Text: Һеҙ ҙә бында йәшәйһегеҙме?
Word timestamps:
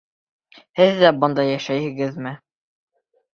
Һеҙ 0.79 0.97
ҙә 1.03 1.11
бында 1.25 1.45
йәшәйһегеҙме? 1.49 2.33